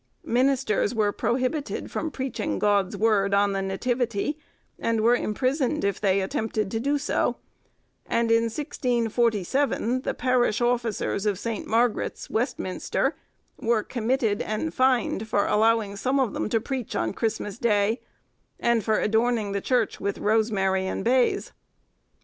[0.25, 4.39] Ministers were prohibited from preaching God's word on the Nativity,
[4.79, 7.35] and were imprisoned if they attempted to do so;
[8.07, 11.67] and in 1647 the parish officers of St.
[11.67, 13.15] Margaret's, Westminster,
[13.59, 18.01] were committed and fined for allowing some of them to preach on Christmas Day,
[18.59, 21.51] and for adorning the Church with rosemary and bays.